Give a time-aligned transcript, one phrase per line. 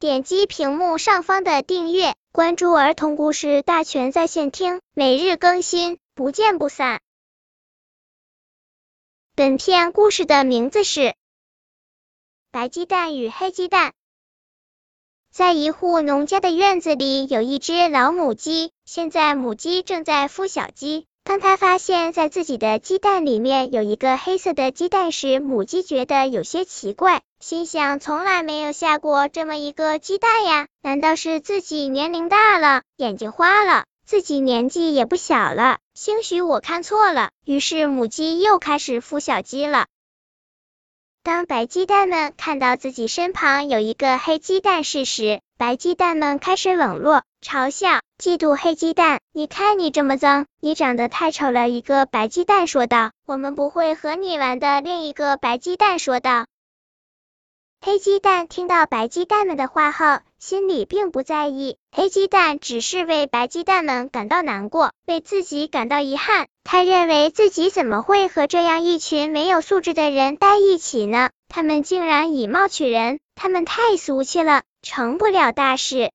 [0.00, 7.00] 点击屏幕上方的订阅，关注儿童故事大全在线听，每日更新，不见不散。
[9.34, 11.00] 本片故事的名字是
[12.52, 13.90] 《白鸡蛋与黑鸡蛋》。
[15.32, 21.08] 在一户农家的院子里，有一只老母鸡，现在母鸡正在孵小鸡。
[21.24, 33.84] 当它发现，在自己的鸡蛋里面有一个黑色的鸡蛋时，母鸡觉得有些奇怪，心想：从来没有下过这么一个鸡蛋呀，难道是自己年龄大了，眼睛花了？
[34.04, 37.30] 自己年纪也不小了，兴许我看错了。
[37.44, 39.86] 于是母鸡又开始孵小鸡了。
[41.22, 49.20] 当白鸡蛋们看到自己身旁有一个黑鸡蛋时，白鸡蛋们开始冷落、嘲笑、嫉妒黑鸡蛋。
[49.32, 51.68] 你看你这么脏，你长得太丑了。
[51.68, 56.46] 一个白鸡蛋说道：“我们不会和你玩的。”另一个白鸡蛋说道。
[57.80, 61.78] 黑鸡蛋听到白鸡蛋们的话后，心里并不在意。
[61.92, 66.48] 黑鸡蛋只是为白鸡蛋们感到难过，为自己感到遗憾。
[66.64, 71.30] 他认为自己怎么会和这样一群没有素质的人待一起呢？
[71.48, 76.10] 他们竟然以貌取人，他们太俗气了，成不了大事。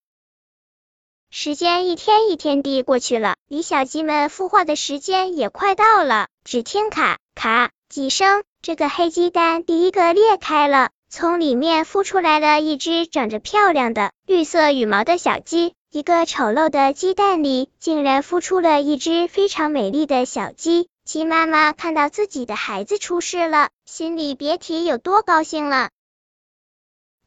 [1.32, 6.28] 时间一天一天地过去了，离小鸡们孵化的时间也快到了。
[6.44, 10.92] 只听卡卡几声，这个黑鸡蛋第一个裂开了。
[11.16, 20.88] 从里面孵出来了一只长着漂亮的绿色羽毛的小鸡，一个丑陋的鸡蛋里竟然孵出了一只非常美丽的小鸡。
[21.06, 25.92] 鸡妈妈看到自己的孩子出世了，心里别提有多高兴了。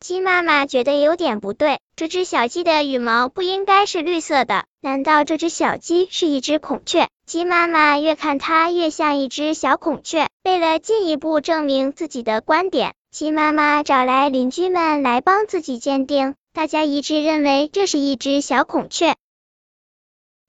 [0.01, 7.07] 鸡妈妈觉得有点不对，这只小鸡的羽毛不应该是绿色的，难道这只小鸡是一只孔雀？
[7.25, 10.27] 鸡妈妈越看它越像一只小孔雀。
[10.43, 12.96] 为了进一步证明自己的观点。
[13.19, 19.15] 鸡妈妈找来邻居们来帮自己鉴定，大家一致认为这是一只小孔雀。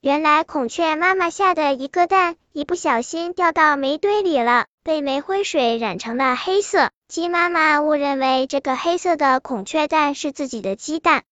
[0.01, 6.91] 原来孔雀妈妈下的一个蛋，一不小心掉到煤堆里了，被煤灰水染成了黑色。
[7.07, 11.23] 鸡妈妈误认为这个黑色的孔雀蛋是自己的鸡蛋。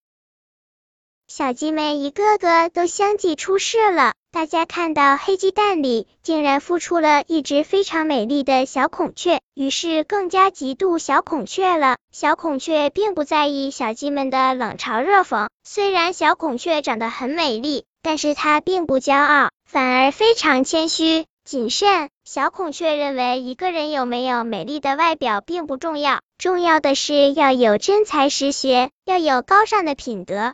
[1.27, 4.13] 小鸡们一个个都相继出世了。
[4.31, 11.97] 大家看到黑鸡蛋里竟然孵出了一只非常美丽的小孔雀，于是更加嫉妒小孔雀了。
[12.11, 22.09] 小孔雀并不在意小鸡们的冷嘲热讽，虽然小孔雀长得很美丽，但是它并不骄傲，反而非常谦虚谨慎。
[22.23, 30.53] 小孔雀认为，一个人有没有美丽的外表并不重要，重要的是要有真才实学，要有高尚的品德。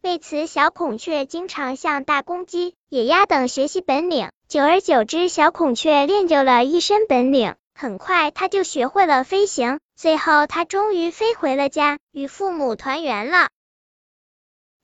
[0.00, 4.30] 为此，小孔雀经常向大公鸡、野鸭等学习本领。
[4.46, 7.56] 久而久之，小孔雀练就了一身本领。
[7.74, 9.80] 很快，它就学会了飞行。
[9.96, 13.48] 最后，它终于飞回了家，与父母团圆了。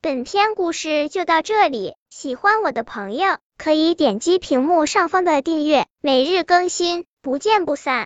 [0.01, 8.03] 本篇故事就到这里，喜欢我的朋友可以点击屏幕上方的订阅，每日更新，不见不散。